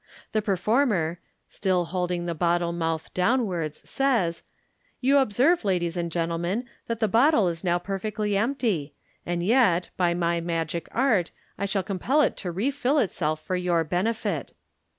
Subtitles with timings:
[0.31, 4.41] The performer, still holding the bottle mouth downwards, says,"
[4.99, 8.95] You observe, ladies and gentlemen, that the bottle is now perfectly empty,
[9.27, 13.83] and yet, by my magic art, I shall compel it to refill itself for your
[13.83, 14.53] benefit."